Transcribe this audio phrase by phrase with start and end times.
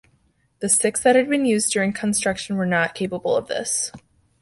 [0.61, 3.91] The six that had been used during construction were not capable of this.